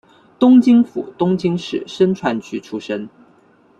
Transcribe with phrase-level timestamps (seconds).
[0.39, 3.07] 东京府东京市深川区出身。